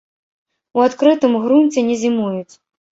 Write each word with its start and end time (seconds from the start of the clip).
У 0.79 0.83
адкрытым 0.87 1.37
грунце 1.47 1.79
не 1.93 2.03
зімуюць. 2.05 2.53